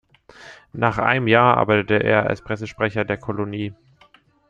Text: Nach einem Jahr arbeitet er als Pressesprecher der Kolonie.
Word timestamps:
Nach 0.73 0.97
einem 0.97 1.27
Jahr 1.27 1.57
arbeitet 1.57 1.91
er 2.01 2.25
als 2.25 2.41
Pressesprecher 2.41 3.05
der 3.05 3.19
Kolonie. 3.19 3.75